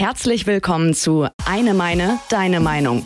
[0.00, 3.04] Herzlich willkommen zu Eine Meine, Deine Meinung.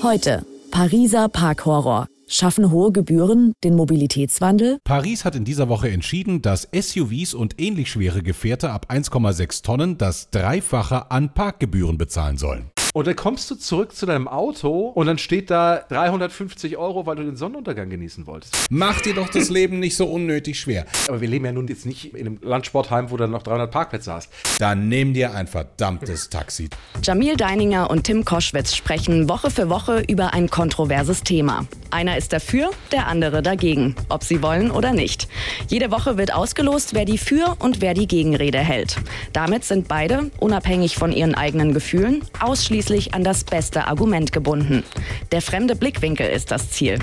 [0.00, 2.06] Heute Pariser Parkhorror.
[2.28, 4.78] Schaffen hohe Gebühren den Mobilitätswandel?
[4.84, 9.98] Paris hat in dieser Woche entschieden, dass SUVs und ähnlich schwere Gefährte ab 1,6 Tonnen
[9.98, 12.70] das Dreifache an Parkgebühren bezahlen sollen.
[12.94, 17.16] Und dann kommst du zurück zu deinem Auto und dann steht da 350 Euro, weil
[17.16, 18.54] du den Sonnenuntergang genießen wolltest.
[18.68, 20.84] Mach dir doch das Leben nicht so unnötig schwer.
[21.08, 24.12] Aber wir leben ja nun jetzt nicht in einem Landsportheim, wo du noch 300 Parkplätze
[24.12, 24.30] hast.
[24.58, 26.68] Dann nimm dir ein verdammtes Taxi.
[27.02, 31.64] Jamil Deininger und Tim Koschwitz sprechen Woche für Woche über ein kontroverses Thema.
[31.90, 35.28] Einer ist dafür, der andere dagegen, ob sie wollen oder nicht.
[35.68, 38.96] Jede Woche wird ausgelost, wer die Für- und wer die Gegenrede hält.
[39.32, 42.81] Damit sind beide, unabhängig von ihren eigenen Gefühlen, ausschließlich
[43.14, 44.82] an das beste Argument gebunden.
[45.30, 46.98] Der fremde Blickwinkel ist das Ziel.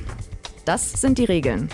[0.65, 1.69] Das sind die Regeln.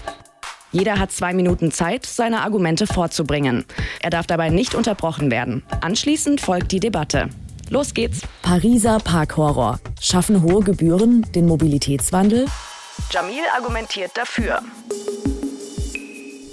[0.71, 3.65] Jeder hat zwei Minuten Zeit, seine Argumente vorzubringen.
[4.01, 5.63] Er darf dabei nicht unterbrochen werden.
[5.81, 7.29] Anschließend folgt die Debatte.
[7.69, 8.21] Los geht's.
[8.41, 9.79] Pariser Parkhorror.
[9.99, 12.45] Schaffen hohe Gebühren den Mobilitätswandel?
[13.11, 14.61] Jamil argumentiert dafür.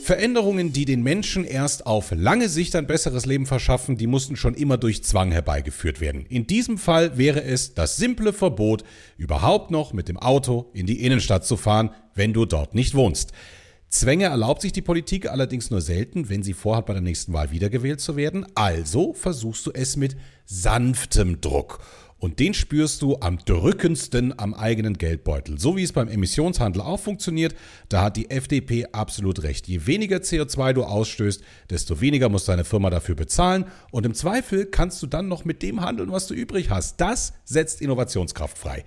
[0.03, 4.55] Veränderungen, die den Menschen erst auf lange Sicht ein besseres Leben verschaffen, die mussten schon
[4.55, 6.27] immer durch Zwang herbeigeführt werden.
[6.29, 8.85] In diesem Fall wäre es das simple Verbot,
[9.17, 13.33] überhaupt noch mit dem Auto in die Innenstadt zu fahren, wenn du dort nicht wohnst.
[13.89, 17.51] Zwänge erlaubt sich die Politik allerdings nur selten, wenn sie vorhat, bei der nächsten Wahl
[17.51, 18.47] wiedergewählt zu werden.
[18.55, 21.79] Also versuchst du es mit sanftem Druck.
[22.23, 25.59] Und den spürst du am drückendsten am eigenen Geldbeutel.
[25.59, 27.57] So wie es beim Emissionshandel auch funktioniert,
[27.89, 29.67] da hat die FDP absolut recht.
[29.67, 33.65] Je weniger CO2 du ausstößt, desto weniger muss deine Firma dafür bezahlen.
[33.91, 37.01] Und im Zweifel kannst du dann noch mit dem handeln, was du übrig hast.
[37.01, 38.85] Das setzt Innovationskraft frei.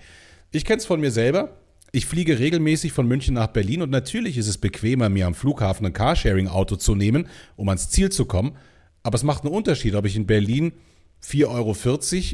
[0.53, 1.57] Ich kenne es von mir selber.
[1.91, 5.85] Ich fliege regelmäßig von München nach Berlin und natürlich ist es bequemer, mir am Flughafen
[5.85, 7.27] ein Carsharing-Auto zu nehmen,
[7.57, 8.55] um ans Ziel zu kommen.
[9.03, 10.71] Aber es macht einen Unterschied, ob ich in Berlin
[11.25, 11.73] 4,40 Euro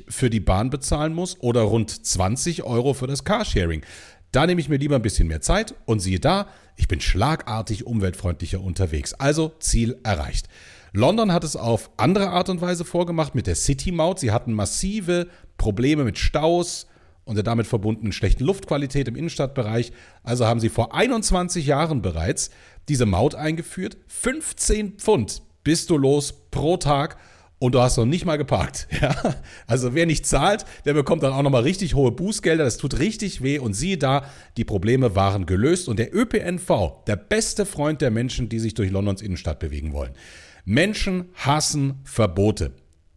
[0.10, 3.84] für die Bahn bezahlen muss oder rund 20 Euro für das Carsharing.
[4.32, 6.48] Da nehme ich mir lieber ein bisschen mehr Zeit und siehe da,
[6.78, 9.14] ich bin schlagartig umweltfreundlicher unterwegs.
[9.14, 10.48] Also Ziel erreicht.
[10.94, 14.20] London hat es auf andere Art und Weise vorgemacht mit der City-Maut.
[14.20, 16.88] Sie hatten massive Probleme mit Staus
[17.24, 19.94] und der damit verbundenen schlechten Luftqualität im Innenstadtbereich.
[20.24, 22.52] Also haben sie vor 21 Jahren bereits
[22.90, 23.98] diese Maut eingeführt.
[24.08, 27.18] 15 Pfund bist du los pro Tag
[27.62, 28.88] und du hast noch nicht mal geparkt.
[29.02, 29.36] Ja?
[29.68, 32.64] Also wer nicht zahlt, der bekommt dann auch nochmal richtig hohe Bußgelder.
[32.64, 33.60] Das tut richtig weh.
[33.60, 34.26] Und siehe da,
[34.58, 35.88] die Probleme waren gelöst.
[35.88, 40.14] Und der ÖPNV, der beste Freund der Menschen, die sich durch Londons Innenstadt bewegen wollen.
[40.66, 42.74] Menschen hassen Verbote.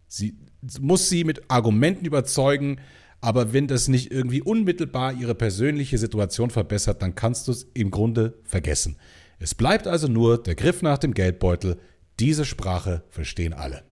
[0.07, 0.37] Sie
[0.79, 2.79] muss sie mit Argumenten überzeugen.
[3.21, 7.89] Aber wenn das nicht irgendwie unmittelbar ihre persönliche Situation verbessert, dann kannst du es im
[7.89, 8.97] Grunde vergessen.
[9.39, 11.77] Es bleibt also nur der Griff nach dem Geldbeutel.
[12.19, 13.83] Diese Sprache verstehen alle.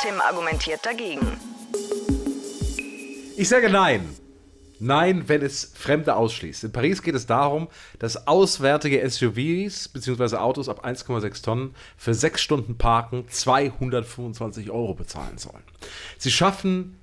[0.00, 1.38] Tim argumentiert dagegen.
[3.36, 4.08] Ich sage nein.
[4.80, 6.64] Nein, wenn es Fremde ausschließt.
[6.64, 7.68] In Paris geht es darum,
[8.00, 10.36] dass auswärtige SUVs bzw.
[10.36, 15.62] Autos ab 1,6 Tonnen für sechs Stunden Parken 225 Euro bezahlen sollen.
[16.18, 16.98] Sie schaffen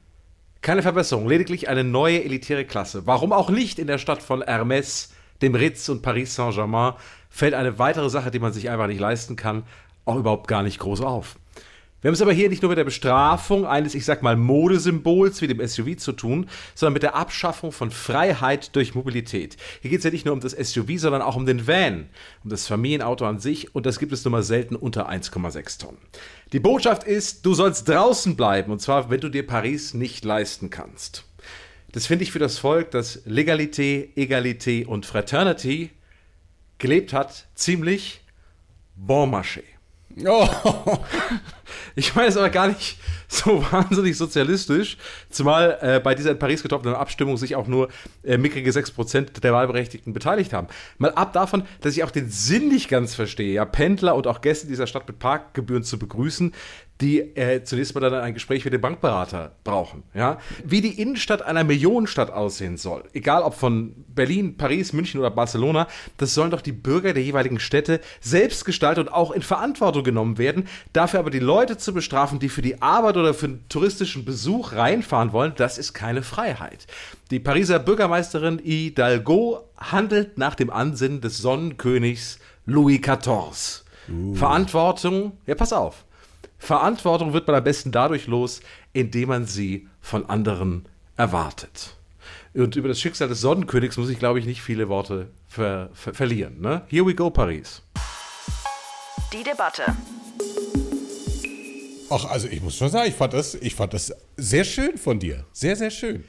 [0.62, 3.08] keine Verbesserung, lediglich eine neue elitäre Klasse.
[3.08, 5.09] Warum auch nicht in der Stadt von Hermès,
[5.42, 6.94] dem Ritz und Paris Saint-Germain
[7.30, 9.64] fällt eine weitere Sache, die man sich einfach nicht leisten kann,
[10.06, 11.36] auch überhaupt gar nicht groß auf.
[12.01, 15.39] Wir haben es aber hier nicht nur mit der Bestrafung eines, ich sag mal, Modesymbols
[15.41, 19.56] wie dem SUV zu tun, sondern mit der Abschaffung von Freiheit durch Mobilität.
[19.81, 22.09] Hier geht es ja nicht nur um das SUV, sondern auch um den Van,
[22.44, 26.00] um das Familienauto an sich und das gibt es nun mal selten unter 1,6 Tonnen.
[26.53, 30.72] Die Botschaft ist, du sollst draußen bleiben und zwar, wenn du dir Paris nicht leisten
[30.72, 31.25] kannst.
[31.91, 35.91] Das finde ich für das Volk, das Legalité, Egalité und Fraternity
[36.79, 38.22] gelebt hat, ziemlich
[38.95, 39.61] bon marché.
[40.25, 40.47] Oh.
[41.96, 44.98] Ich meine es aber gar nicht so wahnsinnig sozialistisch,
[45.30, 47.90] zumal äh, bei dieser in Paris getroffenen Abstimmung sich auch nur
[48.24, 50.68] äh, mickrige 6% der Wahlberechtigten beteiligt haben.
[50.98, 54.42] Mal ab davon, dass ich auch den Sinn nicht ganz verstehe, ja, Pendler und auch
[54.42, 56.54] Gäste dieser Stadt mit Parkgebühren zu begrüßen,
[57.02, 60.03] die äh, zunächst mal dann ein Gespräch mit dem Bankberater brauchen.
[60.14, 60.38] Ja?
[60.64, 65.88] Wie die Innenstadt einer Millionenstadt aussehen soll, egal ob von Berlin, Paris, München oder Barcelona,
[66.17, 70.38] das sollen doch die Bürger der jeweiligen Städte selbst gestalten und auch in Verantwortung genommen
[70.38, 70.67] werden.
[70.94, 74.73] Dafür aber die Leute zu bestrafen, die für die Arbeit oder für einen touristischen Besuch
[74.73, 76.87] reinfahren wollen, das ist keine Freiheit.
[77.29, 83.84] Die Pariser Bürgermeisterin Hidalgo handelt nach dem Ansinnen des Sonnenkönigs Louis XIV.
[84.09, 84.35] Uh.
[84.35, 86.05] Verantwortung, ja, pass auf.
[86.58, 88.61] Verantwortung wird man am besten dadurch los,
[88.93, 90.85] indem man sie von anderen
[91.17, 91.96] erwartet.
[92.53, 96.14] Und über das Schicksal des Sonnenkönigs muss ich, glaube ich, nicht viele Worte ver ver
[96.14, 96.59] verlieren.
[96.59, 96.81] Ne?
[96.87, 97.81] Here we go, Paris.
[99.31, 99.84] Die Debatte.
[102.11, 105.17] Ach, also ich muss schon sagen, ich fand das, ich fand das sehr schön von
[105.17, 105.46] dir.
[105.53, 106.25] Sehr, sehr schön.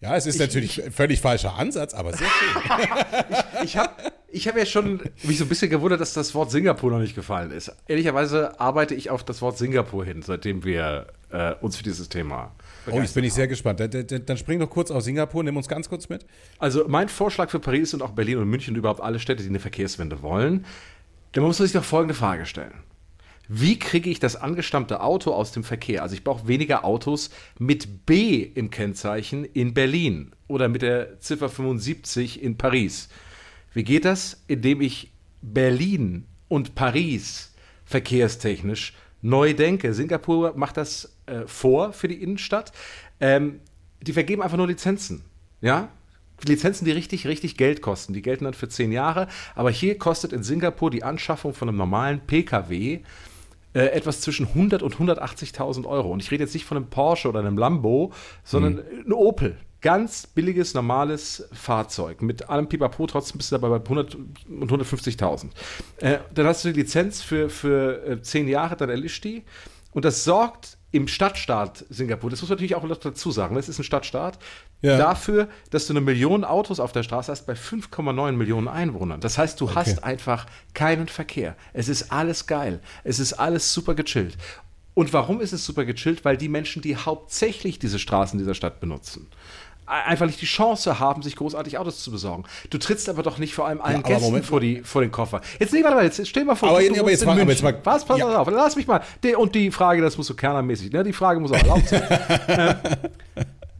[0.00, 2.62] Ja, es ist ich, natürlich ich, völlig falscher Ansatz, aber sehr schön.
[3.62, 3.92] ich ich habe
[4.28, 7.14] ich hab ja schon mich so ein bisschen gewundert, dass das Wort Singapur noch nicht
[7.14, 7.70] gefallen ist.
[7.86, 12.52] Ehrlicherweise arbeite ich auf das Wort Singapur hin, seitdem wir äh, uns für dieses Thema.
[12.90, 13.80] Oh, jetzt bin ich sehr gespannt.
[13.80, 16.26] Dann, dann, dann spring doch kurz auf Singapur, nimm uns ganz kurz mit.
[16.58, 19.48] Also mein Vorschlag für Paris und auch Berlin und München und überhaupt alle Städte, die
[19.48, 20.66] eine Verkehrswende wollen,
[21.32, 22.74] da muss man sich doch folgende Frage stellen.
[23.48, 26.02] Wie kriege ich das angestammte Auto aus dem Verkehr?
[26.02, 31.48] Also ich brauche weniger Autos mit B im Kennzeichen in Berlin oder mit der Ziffer
[31.48, 33.08] 75 in Paris.
[33.74, 34.42] Wie geht das?
[34.46, 35.12] Indem ich
[35.42, 37.52] Berlin und Paris
[37.84, 39.92] verkehrstechnisch neu denke.
[39.92, 42.72] Singapur macht das äh, vor für die Innenstadt.
[43.20, 43.60] Ähm,
[44.00, 45.24] die vergeben einfach nur Lizenzen.
[45.60, 45.88] Ja,
[46.44, 48.12] Lizenzen, die richtig, richtig Geld kosten.
[48.12, 49.28] Die gelten dann für zehn Jahre.
[49.54, 53.00] Aber hier kostet in Singapur die Anschaffung von einem normalen Pkw
[53.74, 56.10] äh, etwas zwischen 100 und 180.000 Euro.
[56.10, 58.12] Und ich rede jetzt nicht von einem Porsche oder einem Lambo,
[58.44, 59.06] sondern hm.
[59.06, 59.56] ein Opel.
[59.80, 62.22] Ganz billiges, normales Fahrzeug.
[62.22, 65.46] Mit allem Pipapo, trotzdem bist du dabei bei 100 und 150.000.
[65.96, 69.42] Äh, dann hast du die Lizenz für, für äh, 10 Jahre, dann erlischt die.
[69.90, 73.78] Und das sorgt im Stadtstaat Singapur, das muss man natürlich auch dazu sagen, das ist
[73.78, 74.38] ein Stadtstaat,
[74.82, 74.98] ja.
[74.98, 79.20] dafür, dass du eine Million Autos auf der Straße hast bei 5,9 Millionen Einwohnern.
[79.20, 79.74] Das heißt, du okay.
[79.76, 81.56] hast einfach keinen Verkehr.
[81.72, 82.80] Es ist alles geil.
[83.04, 84.36] Es ist alles super gechillt.
[84.94, 86.24] Und warum ist es super gechillt?
[86.24, 89.28] Weil die Menschen, die hauptsächlich diese Straßen dieser Stadt benutzen,
[89.86, 92.44] einfach nicht die Chance haben, sich großartig Autos zu besorgen.
[92.70, 94.46] Du trittst aber doch nicht vor allem allen ja, Gästen Moment.
[94.46, 95.40] vor, die, vor den Koffer.
[95.58, 97.50] Jetzt, nee, warte mal, jetzt stell mal vor, aber, du, du aber jetzt, mal, aber
[97.50, 97.78] jetzt mal.
[97.84, 98.40] Was, pass ja.
[98.40, 99.02] auf, lass mich mal.
[99.36, 101.02] Und die Frage, das muss so kernermäßig, ne?
[101.02, 102.02] die Frage muss auch erlaubt sein.
[102.48, 102.76] ähm,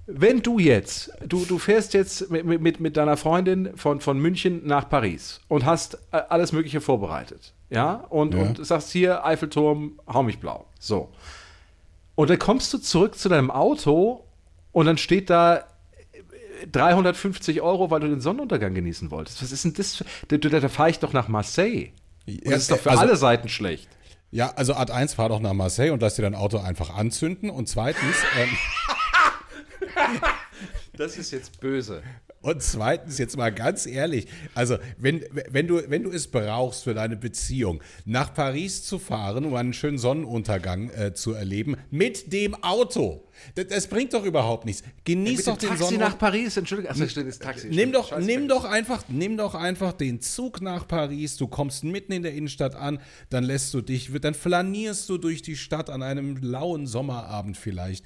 [0.07, 4.67] wenn du jetzt, du, du fährst jetzt mit, mit, mit deiner Freundin von, von München
[4.67, 8.41] nach Paris und hast äh, alles Mögliche vorbereitet, ja, und, ja.
[8.41, 11.09] und sagst hier, Eiffelturm, hau mich blau, so.
[12.15, 14.25] Und dann kommst du zurück zu deinem Auto
[14.73, 15.65] und dann steht da
[16.71, 19.43] 350 Euro, weil du den Sonnenuntergang genießen wolltest.
[19.43, 20.05] Was ist denn das?
[20.29, 21.91] Da, da, da fahre ich doch nach Marseille.
[22.27, 23.89] Und das ist doch für also, alle Seiten schlecht.
[24.31, 27.51] Ja, also Art 1, fahr doch nach Marseille und lass dir dein Auto einfach anzünden.
[27.51, 28.17] Und zweitens.
[28.39, 28.49] Ähm,
[30.97, 32.03] das ist jetzt böse.
[32.43, 36.93] Und zweitens, jetzt mal ganz ehrlich, also wenn, wenn, du, wenn du es brauchst für
[36.93, 42.57] deine Beziehung, nach Paris zu fahren, um einen schönen Sonnenuntergang äh, zu erleben, mit dem
[42.63, 43.25] Auto.
[43.55, 44.83] Das, das, bringt doch überhaupt nichts.
[45.05, 46.13] Genieß ja, doch den Taxi Sonnenuntergang.
[46.13, 47.69] nach Paris, Entschuldigung, Achso, steht das Taxi.
[47.69, 52.13] Nimm doch, nimm, doch einfach, nimm doch einfach den Zug nach Paris, du kommst mitten
[52.13, 52.99] in der Innenstadt an,
[53.31, 58.05] dann lässt du dich, dann flanierst du durch die Stadt an einem lauen Sommerabend vielleicht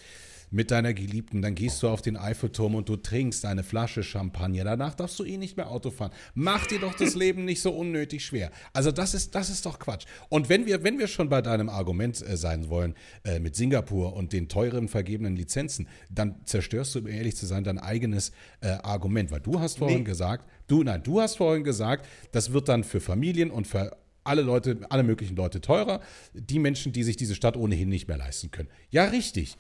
[0.51, 4.65] mit deiner Geliebten, dann gehst du auf den Eiffelturm und du trinkst eine Flasche Champagner.
[4.65, 6.13] Danach darfst du eh nicht mehr Auto fahren.
[6.35, 8.51] Mach dir doch das Leben nicht so unnötig schwer.
[8.73, 10.07] Also das ist, das ist doch Quatsch.
[10.29, 12.95] Und wenn wir, wenn wir schon bei deinem Argument äh, sein wollen,
[13.25, 17.65] äh, mit Singapur und den teuren vergebenen Lizenzen, dann zerstörst du, um ehrlich zu sein,
[17.65, 19.31] dein eigenes äh, Argument.
[19.31, 20.05] Weil du hast vorhin nee.
[20.05, 23.97] gesagt, du, nein, du hast vorhin gesagt, das wird dann für Familien und für
[24.27, 26.01] alle Leute, alle möglichen Leute teurer.
[26.35, 28.69] Die Menschen, die sich diese Stadt ohnehin nicht mehr leisten können.
[28.91, 29.57] Ja, richtig.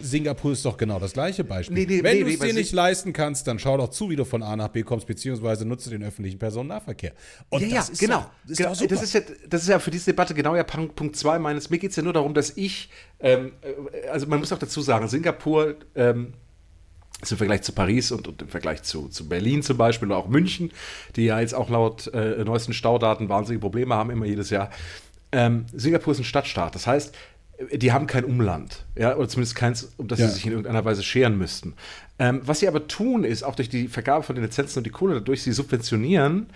[0.00, 1.76] Singapur ist doch genau das gleiche Beispiel.
[1.76, 4.16] Nee, nee, Wenn nee, du es dir nicht leisten kannst, dann schau doch zu, wie
[4.16, 7.12] du von A nach B kommst, beziehungsweise nutze den öffentlichen Personennahverkehr.
[7.48, 8.20] Und ja, ja, genau.
[8.20, 8.72] Doch, das, genau.
[8.72, 11.68] Ist das, ist ja, das ist ja für diese Debatte genau ja Punkt 2 meines.
[11.70, 14.80] Mir geht es ja nur darum, dass ich, ähm, äh, also man muss auch dazu
[14.82, 16.34] sagen, Singapur ähm,
[17.20, 20.18] also im Vergleich zu Paris und, und, im Vergleich zu, zu Berlin zum Beispiel oder
[20.18, 20.70] auch München,
[21.16, 24.70] die ja jetzt auch laut äh, neuesten Staudaten wahnsinnige Probleme haben, immer jedes Jahr.
[25.32, 26.74] Ähm, Singapur ist ein Stadtstaat.
[26.74, 27.14] Das heißt,
[27.72, 30.28] die haben kein Umland, ja, oder zumindest keins, um das ja.
[30.28, 31.74] sie sich in irgendeiner Weise scheren müssten.
[32.18, 34.90] Ähm, was sie aber tun, ist auch durch die Vergabe von den Lizenzen und die
[34.90, 36.50] Kohle dadurch, sie subventionieren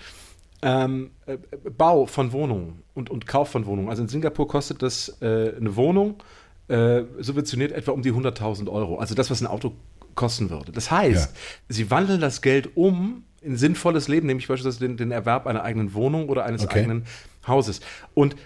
[0.63, 1.39] ähm, äh,
[1.71, 3.89] Bau von Wohnungen und, und Kauf von Wohnungen.
[3.89, 6.23] Also in Singapur kostet das äh, eine Wohnung
[6.69, 8.99] äh, subventioniert etwa um die 100.000 Euro.
[8.99, 9.73] Also das, was ein Auto
[10.15, 10.73] kosten würde.
[10.73, 11.41] Das heißt, ja.
[11.69, 15.95] sie wandeln das Geld um in sinnvolles Leben, nämlich beispielsweise den, den Erwerb einer eigenen
[15.95, 16.81] Wohnung oder eines okay.
[16.81, 17.05] eigenen
[17.47, 17.81] Hauses.
[18.15, 18.37] Und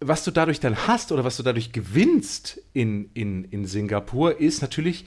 [0.00, 4.62] was du dadurch dann hast oder was du dadurch gewinnst in, in, in Singapur, ist
[4.62, 5.04] natürlich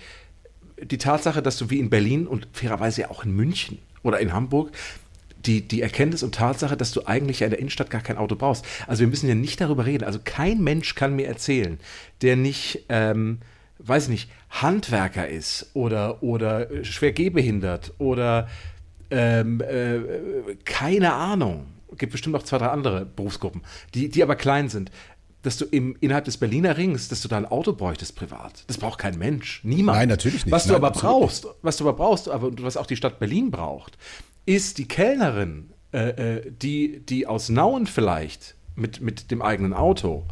[0.80, 4.34] die Tatsache, dass du wie in Berlin und fairerweise ja auch in München oder in
[4.34, 4.72] Hamburg
[5.46, 8.66] die, die Erkenntnis und Tatsache, dass du eigentlich in der Innenstadt gar kein Auto brauchst.
[8.88, 10.06] Also wir müssen ja nicht darüber reden.
[10.06, 11.80] Also kein Mensch kann mir erzählen,
[12.22, 13.40] der nicht, ähm,
[13.80, 18.48] weiß nicht, Handwerker ist oder, oder schwer gehbehindert oder
[19.12, 21.68] ähm, äh, keine Ahnung.
[21.98, 23.62] Gibt bestimmt noch zwei, drei andere Berufsgruppen,
[23.94, 24.90] die, die aber klein sind
[25.44, 28.64] dass du im, innerhalb des Berliner Rings, dass du da ein Auto bräuchtest privat.
[28.68, 29.60] Das braucht kein Mensch.
[29.64, 29.98] Niemand.
[29.98, 30.54] Nein, natürlich nicht.
[30.54, 31.56] Was Nein, du aber brauchst, nicht.
[31.62, 33.98] was du aber brauchst, aber was auch die Stadt Berlin braucht,
[34.46, 40.26] ist die Kellnerin, äh, äh, die, die aus Nauen vielleicht mit, mit dem eigenen Auto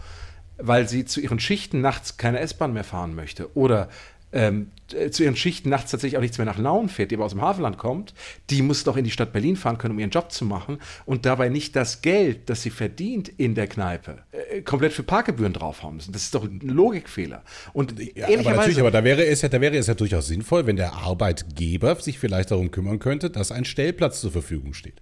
[0.62, 3.90] weil sie zu ihren Schichten nachts keine S-Bahn mehr fahren möchte oder
[4.34, 7.26] ähm, äh, zu ihren Schichten nachts tatsächlich auch nichts mehr nach Lauen fährt, die aber
[7.26, 8.14] aus dem Hafenland kommt,
[8.50, 11.26] die muss doch in die Stadt Berlin fahren können, um ihren Job zu machen und
[11.26, 15.96] dabei nicht das Geld, das sie verdient in der Kneipe, äh, komplett für Parkgebühren draufhauen
[15.98, 16.14] müssen.
[16.14, 17.44] Das ist doch ein Logikfehler.
[17.74, 20.66] Und ja, aber natürlich, aber da wäre es ja, da wäre es ja durchaus sinnvoll,
[20.66, 25.02] wenn der Arbeitgeber sich vielleicht darum kümmern könnte, dass ein Stellplatz zur Verfügung steht.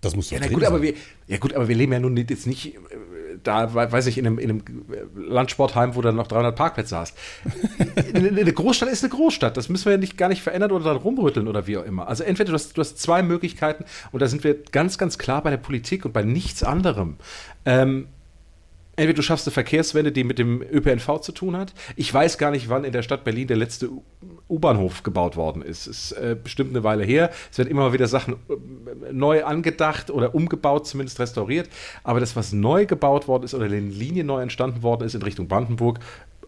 [0.00, 0.72] Das muss doch ja, gut, sein.
[0.72, 0.94] aber wir,
[1.28, 2.78] ja gut, aber wir leben ja nun jetzt nicht äh,
[3.42, 4.62] da, weiß ich, in einem, in einem
[5.14, 7.16] Landsportheim, wo du noch 300 Parkplätze hast.
[8.14, 9.56] eine Großstadt ist eine Großstadt.
[9.56, 12.08] Das müssen wir ja nicht, gar nicht verändern oder dann rumrütteln oder wie auch immer.
[12.08, 15.42] Also entweder du hast, du hast zwei Möglichkeiten und da sind wir ganz, ganz klar
[15.42, 17.16] bei der Politik und bei nichts anderem.
[17.64, 18.08] Ähm,
[18.94, 21.72] Entweder du schaffst eine Verkehrswende, die mit dem ÖPNV zu tun hat.
[21.96, 23.88] Ich weiß gar nicht, wann in der Stadt Berlin der letzte
[24.48, 25.86] U-Bahnhof gebaut worden ist.
[25.86, 27.30] Es ist äh, bestimmt eine Weile her.
[27.50, 31.70] Es werden immer wieder Sachen äh, neu angedacht oder umgebaut, zumindest restauriert.
[32.04, 35.22] Aber das, was neu gebaut worden ist oder in Linien neu entstanden worden ist in
[35.22, 35.98] Richtung Brandenburg,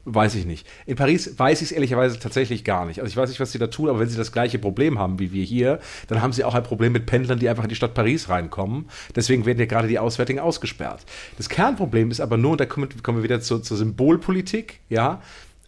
[0.05, 0.67] weiß ich nicht.
[0.87, 3.01] In Paris weiß ich es ehrlicherweise tatsächlich gar nicht.
[3.01, 5.19] Also ich weiß nicht, was sie da tun, aber wenn sie das gleiche Problem haben
[5.19, 7.75] wie wir hier, dann haben sie auch ein Problem mit Pendlern, die einfach in die
[7.75, 8.89] Stadt Paris reinkommen.
[9.17, 11.05] Deswegen werden ja gerade die Auswärtigen ausgesperrt.
[11.37, 15.23] Das Kernproblem ist aber nur, und da kommen, wir wieder zur, zur Symbolpolitik, ja,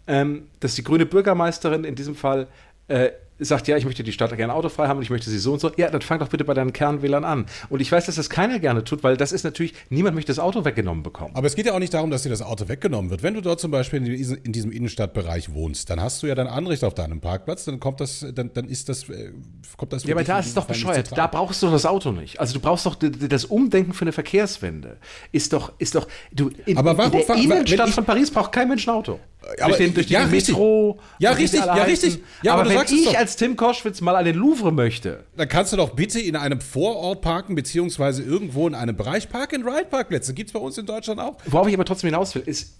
[0.06, 2.46] ähm, dass die grüne Bürgermeisterin in diesem Fall
[2.88, 5.52] äh, sagt, ja, ich möchte die Stadt gerne autofrei haben und ich möchte sie so
[5.52, 7.46] und so, ja, dann fang doch bitte bei deinen Kernwählern an.
[7.68, 10.38] Und ich weiß, dass das keiner gerne tut, weil das ist natürlich, niemand möchte das
[10.38, 11.34] Auto weggenommen bekommen.
[11.34, 13.22] Aber es geht ja auch nicht darum, dass dir das Auto weggenommen wird.
[13.22, 16.84] Wenn du dort zum Beispiel in diesem Innenstadtbereich wohnst, dann hast du ja dein Anrecht
[16.84, 19.32] auf deinem Parkplatz, dann kommt das, dann, dann ist das, äh,
[19.76, 20.04] kommt das.
[20.04, 21.10] Ja, aber da ist es doch bescheuert.
[21.16, 22.40] Da brauchst du das Auto nicht.
[22.40, 24.96] Also du brauchst doch das Umdenken für eine Verkehrswende.
[25.32, 28.68] Ist doch, ist doch, du, in, aber warum, in der Innenstadt von Paris braucht kein
[28.68, 29.20] Mensch ein Auto
[29.58, 30.98] aber, durch, den, durch ja, die Metro.
[31.18, 32.18] Ja, richtig, ja, richtig.
[32.42, 35.24] Ja, aber, aber wenn ich als Tim Koschwitz mal an den Louvre möchte.
[35.36, 40.32] Dann kannst du doch bitte in einem Vorort parken, beziehungsweise irgendwo in einem Bereich Park-and-Ride-Parkplätze.
[40.32, 41.36] Gibt es bei uns in Deutschland auch.
[41.46, 42.76] Worauf ich aber trotzdem hinaus will, ist,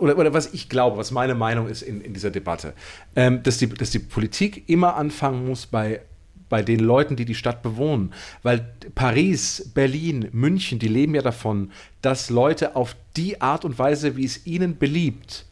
[0.00, 2.72] oder, oder was ich glaube, was meine Meinung ist in, in dieser Debatte,
[3.14, 6.00] ähm, dass, die, dass die Politik immer anfangen muss bei
[6.48, 8.14] bei den Leuten, die die Stadt bewohnen.
[8.42, 11.70] Weil Paris, Berlin, München, die leben ja davon,
[12.00, 15.44] dass Leute auf die Art und Weise, wie es ihnen beliebt,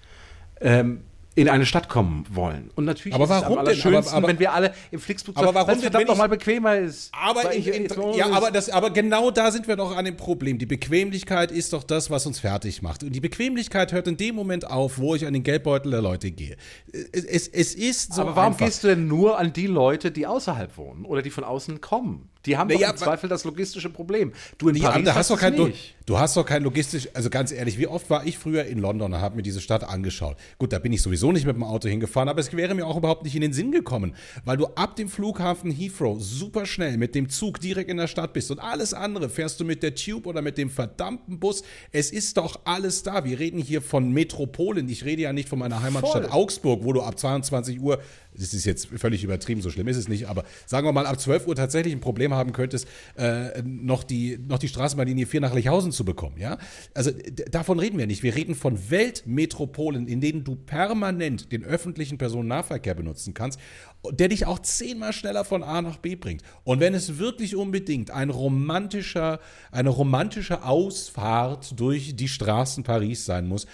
[0.59, 1.02] ähm,
[1.37, 2.71] in eine Stadt kommen wollen.
[2.75, 5.37] Und natürlich aber warum ist es am allerschönsten, aber, aber, wenn wir alle im Flixbus
[5.37, 7.12] aber warum es verdammt nochmal bequemer ist.
[7.12, 10.59] Aber, ich, in, ja, aber, das, aber genau da sind wir doch an dem Problem.
[10.59, 13.05] Die Bequemlichkeit ist doch das, was uns fertig macht.
[13.05, 16.31] Und die Bequemlichkeit hört in dem Moment auf, wo ich an den Geldbeutel der Leute
[16.31, 16.57] gehe.
[17.12, 18.64] Es, es, es ist so Aber warum einfach.
[18.64, 22.31] gehst du denn nur an die Leute, die außerhalb wohnen oder die von außen kommen?
[22.47, 24.33] Die haben naja, doch im Zweifel das logistische Problem.
[24.59, 25.95] Du in Paris hast, hast doch kein, nicht.
[26.07, 28.79] Du, du, hast doch kein logistisch, also ganz ehrlich, wie oft war ich früher in
[28.79, 30.37] London und habe mir diese Stadt angeschaut?
[30.59, 32.97] Gut, da bin ich sowieso nicht mit dem Auto hingefahren, aber es wäre mir auch
[32.97, 37.15] überhaupt nicht in den Sinn gekommen, weil du ab dem Flughafen Heathrow super schnell mit
[37.15, 40.26] dem Zug direkt in der Stadt bist und alles andere fährst du mit der Tube
[40.26, 41.62] oder mit dem verdammten Bus.
[41.93, 43.25] Es ist doch alles da.
[43.25, 44.88] Wir reden hier von Metropolen.
[44.88, 46.33] Ich rede ja nicht von meiner Heimatstadt Voll.
[46.33, 48.00] Augsburg, wo du ab 22 Uhr
[48.38, 51.21] das ist jetzt völlig übertrieben, so schlimm ist es nicht, aber sagen wir mal, ab
[51.21, 55.55] 12 Uhr tatsächlich ein Problem haben könntest, äh, noch, die, noch die Straßenbahnlinie 4 nach
[55.55, 56.37] Lechhausen zu bekommen.
[56.38, 56.59] Ja?
[56.95, 57.11] Also
[57.50, 58.23] davon reden wir nicht.
[58.23, 63.59] Wir reden von Weltmetropolen, in denen du permanent den öffentlichen Personennahverkehr benutzen kannst,
[64.11, 66.43] der dich auch zehnmal schneller von A nach B bringt.
[66.64, 69.40] Und wenn es wirklich unbedingt ein romantischer,
[69.71, 73.66] eine romantische Ausfahrt durch die Straßen Paris sein muss,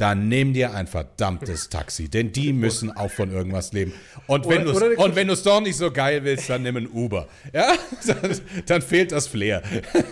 [0.00, 3.92] dann nimm dir ein verdammtes Taxi, denn die müssen auch von irgendwas leben.
[4.26, 6.88] Und wenn du und wenn du es doch nicht so geil willst, dann nimm ein
[6.88, 7.28] Uber.
[7.52, 7.74] Ja,
[8.66, 9.62] dann, fehlt das Flair.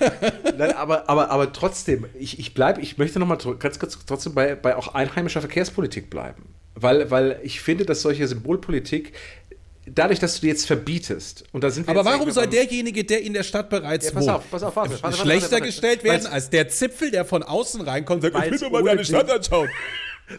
[0.58, 4.54] Nein, aber, aber, aber trotzdem, ich, ich bleibe, ich möchte nochmal ganz kurz trotzdem bei,
[4.54, 6.54] bei auch einheimischer Verkehrspolitik bleiben.
[6.74, 9.12] Weil, weil ich finde, dass solche Symbolpolitik
[9.94, 13.22] dadurch, dass du die jetzt verbietest, und da sind wir Aber warum soll derjenige, der
[13.22, 16.26] in der Stadt bereits ja, pass auf, pass auf, warte, warte, schlechter warte, gestellt werden
[16.26, 19.30] als der Zipfel, der von außen reinkommt und sagt, ich will mir mal deine Stadt
[19.30, 19.68] anschauen?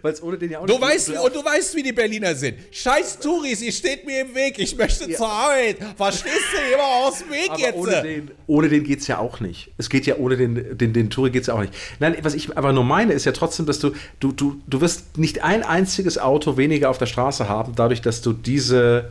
[0.01, 2.35] Weil es ohne den ja auch du nicht weißt, Und du weißt, wie die Berliner
[2.35, 2.57] sind.
[2.71, 4.59] Scheiß Touris, ihr steht mir im Weg.
[4.59, 5.17] Ich möchte ja.
[5.17, 5.77] zur Arbeit.
[5.95, 6.73] Verstehst du?
[6.73, 7.75] Immer aus dem Weg aber jetzt.
[7.75, 9.71] Ohne den, ohne den geht es ja auch nicht.
[9.77, 11.73] Es geht ja ohne den, den, den Touri geht es ja auch nicht.
[11.99, 15.17] Nein, was ich aber nur meine, ist ja trotzdem, dass du, du, du, du wirst
[15.17, 19.09] nicht ein einziges Auto weniger auf der Straße haben, dadurch, dass du diese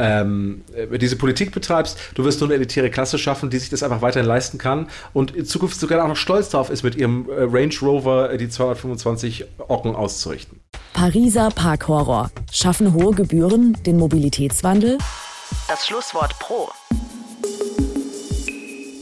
[0.00, 0.64] ähm,
[1.00, 4.26] diese Politik betreibst, du wirst nur eine elitäre Klasse schaffen, die sich das einfach weiterhin
[4.26, 7.74] leisten kann und in Zukunft sogar auch noch stolz darauf ist, mit ihrem äh, Range
[7.82, 10.60] Rover die 225 Ocken auszurichten.
[10.92, 12.30] Pariser Parkhorror.
[12.52, 14.98] Schaffen hohe Gebühren den Mobilitätswandel?
[15.68, 16.68] Das Schlusswort Pro.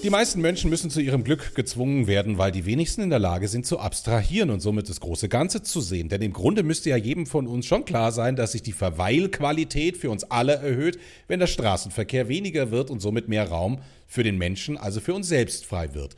[0.08, 3.46] Die meisten Menschen müssen zu ihrem Glück gezwungen werden, weil die wenigsten in der Lage
[3.46, 6.08] sind zu abstrahieren und somit das große Ganze zu sehen.
[6.08, 9.98] Denn im Grunde müsste ja jedem von uns schon klar sein, dass sich die Verweilqualität
[9.98, 14.38] für uns alle erhöht, wenn der Straßenverkehr weniger wird und somit mehr Raum für den
[14.38, 16.16] Menschen, also für uns selbst frei wird.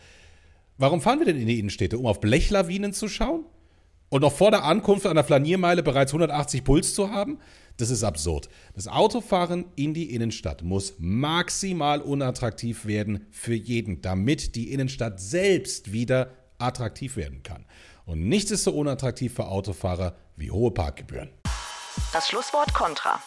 [0.79, 1.99] Warum fahren wir denn in die Innenstädte?
[1.99, 3.45] Um auf Blechlawinen zu schauen?
[4.11, 7.39] und noch vor der Ankunft an der Flaniermeile bereits 180 Puls zu haben,
[7.81, 8.49] das ist absurd.
[8.75, 15.93] Das Autofahren in die Innenstadt muss maximal unattraktiv werden für jeden, damit die Innenstadt selbst
[15.93, 17.65] wieder attraktiv werden kann.
[18.05, 21.31] Und nichts ist so unattraktiv für Autofahrer wie hohe Parkgebühren.
[22.13, 23.21] Das Schlusswort Contra.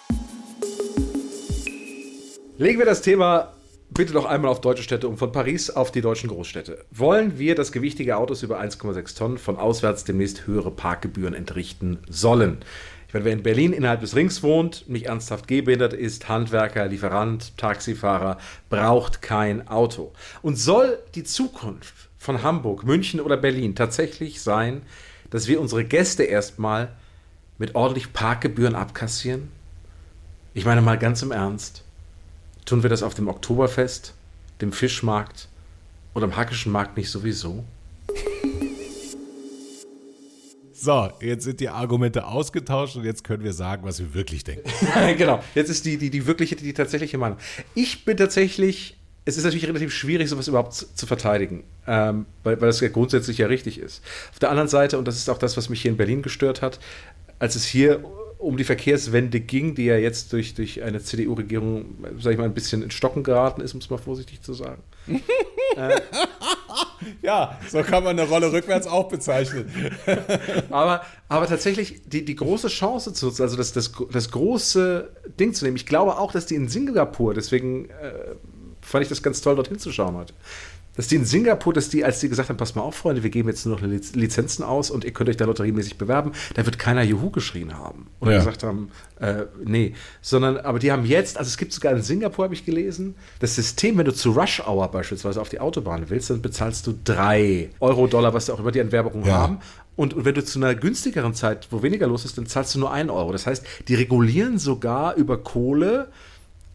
[2.57, 3.53] Legen wir das Thema
[3.93, 6.83] bitte noch einmal auf deutsche Städte um, von Paris auf die deutschen Großstädte.
[6.91, 12.57] Wollen wir, dass gewichtige Autos über 1,6 Tonnen von auswärts demnächst höhere Parkgebühren entrichten sollen?
[13.13, 18.39] Meine, wer in Berlin innerhalb des Rings wohnt, nicht ernsthaft gehbehindert ist, Handwerker, Lieferant, Taxifahrer,
[18.69, 20.11] braucht kein Auto.
[20.41, 24.81] Und soll die Zukunft von Hamburg, München oder Berlin tatsächlich sein,
[25.29, 26.91] dass wir unsere Gäste erstmal
[27.59, 29.51] mit ordentlich Parkgebühren abkassieren?
[30.55, 31.83] Ich meine mal ganz im Ernst.
[32.65, 34.15] Tun wir das auf dem Oktoberfest,
[34.59, 35.49] dem Fischmarkt
[36.15, 37.63] oder am Hackischen Markt nicht sowieso?
[40.83, 44.69] So, jetzt sind die Argumente ausgetauscht und jetzt können wir sagen, was wir wirklich denken.
[45.17, 47.37] genau, jetzt ist die, die, die wirkliche, die tatsächliche Meinung.
[47.73, 52.59] Ich bin tatsächlich, es ist natürlich relativ schwierig, sowas überhaupt zu, zu verteidigen, ähm, weil,
[52.59, 54.01] weil das ja grundsätzlich ja richtig ist.
[54.33, 56.61] Auf der anderen Seite, und das ist auch das, was mich hier in Berlin gestört
[56.61, 56.81] hat,
[57.39, 58.03] als es hier
[58.37, 61.85] um die Verkehrswende ging, die ja jetzt durch, durch eine CDU-Regierung,
[62.19, 64.83] sag ich mal, ein bisschen in Stocken geraten ist, um es mal vorsichtig zu sagen.
[65.77, 66.01] äh,
[67.21, 69.71] ja, so kann man eine Rolle rückwärts auch bezeichnen.
[70.69, 75.65] aber, aber tatsächlich die, die große Chance zu also das, das, das große Ding zu
[75.65, 75.77] nehmen.
[75.77, 78.35] Ich glaube auch, dass die in Singapur, deswegen äh,
[78.81, 80.33] fand ich das ganz toll, dorthin zu schauen heute
[80.95, 83.29] dass die in Singapur, dass die, als die gesagt haben, pass mal auf, Freunde, wir
[83.29, 86.77] geben jetzt nur noch Lizenzen aus und ihr könnt euch da lotteriemäßig bewerben, da wird
[86.77, 88.07] keiner Juhu geschrien haben.
[88.19, 88.37] Oder ja.
[88.39, 89.95] gesagt haben, äh, nee.
[90.21, 93.55] Sondern, aber die haben jetzt, also es gibt sogar in Singapur, habe ich gelesen, das
[93.55, 97.69] System, wenn du zu Rush Hour beispielsweise auf die Autobahn willst, dann bezahlst du drei
[97.79, 99.33] Euro, Dollar, was sie auch über die Entwerbung ja.
[99.33, 99.59] haben.
[99.95, 102.79] Und, und, wenn du zu einer günstigeren Zeit, wo weniger los ist, dann zahlst du
[102.79, 103.31] nur einen Euro.
[103.31, 106.09] Das heißt, die regulieren sogar über Kohle,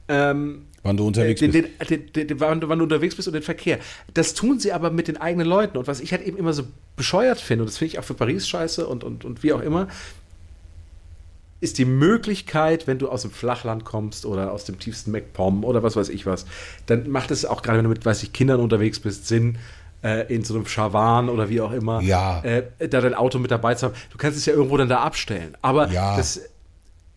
[0.07, 1.91] ähm, Wann du unterwegs den, bist.
[1.91, 3.79] Den, den, wann, wann, du unterwegs bist und den Verkehr.
[4.14, 5.77] Das tun sie aber mit den eigenen Leuten.
[5.77, 6.64] Und was ich halt eben immer so
[6.97, 9.61] bescheuert finde, und das finde ich auch für Paris scheiße und, und, und wie auch
[9.61, 9.88] immer,
[11.61, 15.83] ist die Möglichkeit, wenn du aus dem Flachland kommst oder aus dem tiefsten MacPom oder
[15.83, 16.47] was weiß ich was,
[16.87, 19.59] dann macht es auch gerade, wenn du mit, weiß ich, Kindern unterwegs bist, Sinn,
[20.03, 22.41] äh, in so einem Schawan oder wie auch immer, ja.
[22.43, 23.95] äh, da dein Auto mit dabei zu haben.
[24.11, 25.57] Du kannst es ja irgendwo dann da abstellen.
[25.61, 26.17] Aber ja.
[26.17, 26.41] das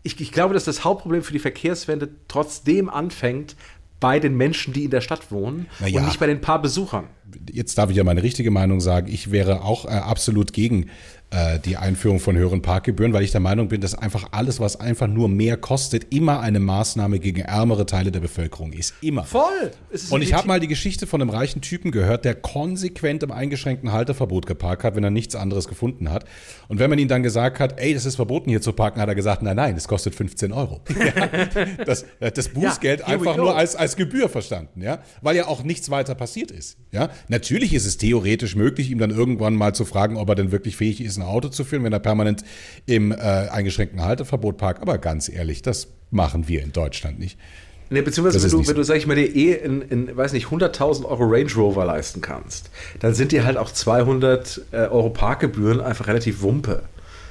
[0.03, 3.55] ich, ich glaube, dass das Hauptproblem für die Verkehrswende trotzdem anfängt
[3.99, 5.99] bei den Menschen, die in der Stadt wohnen ja.
[5.99, 7.07] und nicht bei den paar Besuchern.
[7.51, 9.07] Jetzt darf ich ja meine richtige Meinung sagen.
[9.07, 10.89] Ich wäre auch äh, absolut gegen
[11.65, 15.07] die Einführung von höheren Parkgebühren, weil ich der Meinung bin, dass einfach alles, was einfach
[15.07, 18.93] nur mehr kostet, immer eine Maßnahme gegen ärmere Teile der Bevölkerung ist.
[19.01, 19.23] Immer.
[19.23, 19.71] Voll.
[20.09, 23.93] Und ich habe mal die Geschichte von einem reichen Typen gehört, der konsequent im eingeschränkten
[23.93, 26.25] Halteverbot geparkt hat, wenn er nichts anderes gefunden hat.
[26.67, 29.07] Und wenn man ihm dann gesagt hat, ey, das ist verboten hier zu parken, hat
[29.07, 30.81] er gesagt, nein, nein, das kostet 15 Euro.
[30.99, 31.27] ja,
[31.85, 35.63] das, äh, das Bußgeld ja, einfach nur als, als Gebühr verstanden, ja, weil ja auch
[35.63, 36.77] nichts weiter passiert ist.
[36.91, 40.51] Ja, natürlich ist es theoretisch möglich, ihm dann irgendwann mal zu fragen, ob er denn
[40.51, 42.43] wirklich fähig ist, ein Auto zu führen, wenn er permanent
[42.85, 44.81] im äh, eingeschränkten Halteverbot parkt.
[44.81, 47.37] Aber ganz ehrlich, das machen wir in Deutschland nicht.
[47.89, 50.47] Nee, beziehungsweise wenn du, wenn du, sag ich mal, dir eh in, in weiß nicht,
[50.47, 55.81] 100.000 Euro Range Rover leisten kannst, dann sind dir halt auch 200 äh, Euro Parkgebühren
[55.81, 56.83] einfach relativ Wumpe.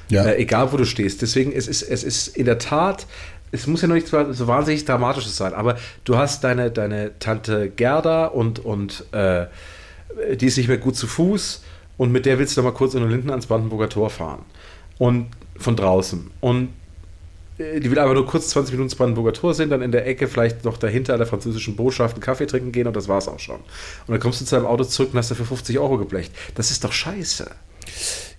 [0.09, 0.25] Ja.
[0.25, 1.23] Äh, egal, wo du stehst.
[1.23, 3.07] Deswegen, es ist, es ist in der Tat,
[3.51, 7.69] es muss ja noch nicht so wahnsinnig Dramatisches sein, aber du hast deine, deine Tante
[7.69, 9.47] Gerda und, und äh,
[10.35, 11.63] die ist nicht mehr gut zu Fuß
[11.97, 14.43] und mit der willst du noch mal kurz in den Linden ans Brandenburger Tor fahren.
[14.97, 15.27] Und
[15.57, 16.31] von draußen.
[16.41, 16.69] Und
[17.57, 20.05] äh, die will aber nur kurz 20 Minuten ins Brandenburger Tor sind, dann in der
[20.07, 23.27] Ecke vielleicht noch dahinter an der französischen Botschaft einen Kaffee trinken gehen und das war's
[23.27, 23.57] auch schon.
[23.57, 23.63] Und
[24.07, 26.33] dann kommst du zu deinem Auto zurück und hast dafür 50 Euro geblecht.
[26.55, 27.49] Das ist doch scheiße.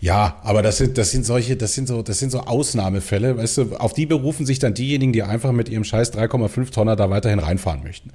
[0.00, 3.58] Ja, aber das sind, das sind solche, das sind so, das sind so Ausnahmefälle, weißt
[3.58, 7.10] du, auf die berufen sich dann diejenigen, die einfach mit ihrem scheiß 3,5 Tonner da
[7.10, 8.12] weiterhin reinfahren möchten.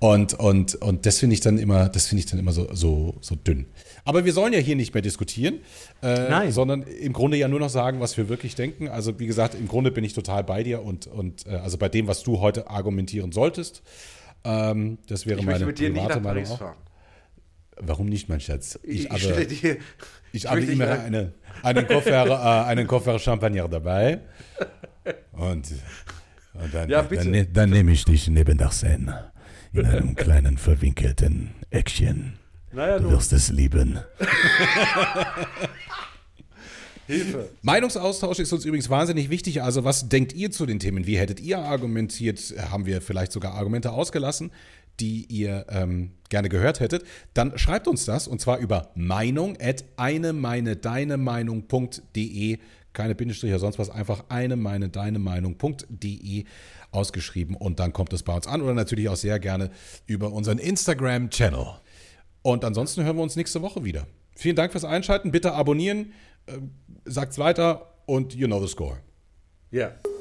[0.00, 3.16] Und, und, und das finde ich dann immer, das finde ich dann immer so, so,
[3.20, 3.66] so dünn.
[4.04, 5.58] Aber wir sollen ja hier nicht mehr diskutieren,
[6.02, 8.88] äh, sondern im Grunde ja nur noch sagen, was wir wirklich denken.
[8.88, 11.88] Also wie gesagt, im Grunde bin ich total bei dir und, und äh, also bei
[11.88, 13.82] dem, was du heute argumentieren solltest.
[14.44, 16.58] Ähm, das wäre ich meine mit dir private Meinung auch.
[16.58, 16.76] Fahren.
[17.80, 18.78] Warum nicht, mein Schatz?
[18.84, 19.76] Ich, ich, aber, dir,
[20.32, 21.32] ich habe immer eine,
[21.64, 22.26] einen, Koffer,
[22.64, 24.20] äh, einen Koffer Champagner dabei.
[25.32, 25.72] Und,
[26.54, 29.32] und dann, ja, dann, dann, dann nehme ich dich neben der Szene
[29.72, 32.34] in einem kleinen verwinkelten Eckchen.
[32.72, 33.98] Naja, du wirst es lieben.
[37.06, 37.48] Hilfe.
[37.62, 39.62] Meinungsaustausch ist uns übrigens wahnsinnig wichtig.
[39.62, 41.06] Also, was denkt ihr zu den Themen?
[41.06, 42.54] Wie hättet ihr argumentiert?
[42.70, 44.50] Haben wir vielleicht sogar Argumente ausgelassen?
[45.00, 47.04] die ihr ähm, gerne gehört hättet,
[47.34, 52.58] dann schreibt uns das und zwar über Meinung at eine meine deine Meinung.de
[52.98, 56.44] keine Bindestriche, sonst was, einfach eine meine deine Meinung.de
[56.90, 59.70] ausgeschrieben und dann kommt es bei uns an oder natürlich auch sehr gerne
[60.06, 61.66] über unseren Instagram-Channel.
[62.42, 64.08] Und ansonsten hören wir uns nächste Woche wieder.
[64.34, 65.30] Vielen Dank fürs Einschalten.
[65.30, 66.12] Bitte abonnieren,
[66.46, 66.58] äh,
[67.04, 68.98] sagt's weiter und you know the score.
[69.70, 69.78] Ja.
[69.78, 70.17] Yeah.